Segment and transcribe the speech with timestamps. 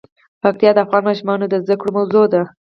[0.43, 2.41] پکتیا د افغان ماشومانو د زده کړې موضوع ده.